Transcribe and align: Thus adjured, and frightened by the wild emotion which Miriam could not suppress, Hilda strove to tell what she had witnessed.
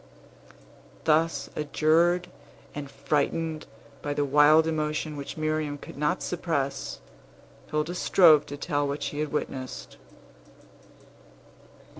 Thus 1.03 1.47
adjured, 1.55 2.27
and 2.73 2.89
frightened 2.89 3.67
by 4.01 4.15
the 4.15 4.25
wild 4.25 4.65
emotion 4.65 5.15
which 5.15 5.37
Miriam 5.37 5.77
could 5.77 5.95
not 5.95 6.23
suppress, 6.23 6.99
Hilda 7.69 7.93
strove 7.93 8.47
to 8.47 8.57
tell 8.57 8.87
what 8.87 9.03
she 9.03 9.19
had 9.19 9.31
witnessed. 9.31 9.97